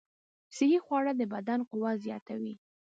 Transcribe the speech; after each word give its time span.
صحي 0.55 0.79
خواړه 0.85 1.11
د 1.15 1.21
بدن 1.33 1.59
قوت 1.69 1.97
زیاتوي. 2.05 2.53